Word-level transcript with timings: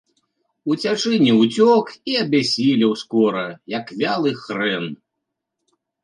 Уцячы 0.75 1.17
не 1.25 1.33
ўцёк 1.41 1.91
і 2.11 2.15
абяссілеў 2.21 2.93
скора, 3.01 3.43
як 3.75 3.85
вялы 3.99 4.31
хрэн. 4.41 4.85